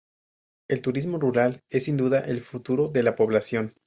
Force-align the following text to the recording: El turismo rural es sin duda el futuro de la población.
El 0.67 0.81
turismo 0.81 1.19
rural 1.19 1.61
es 1.69 1.83
sin 1.85 1.95
duda 1.95 2.21
el 2.21 2.41
futuro 2.41 2.87
de 2.87 3.03
la 3.03 3.15
población. 3.15 3.75